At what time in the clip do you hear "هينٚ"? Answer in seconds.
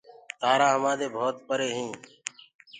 1.75-1.95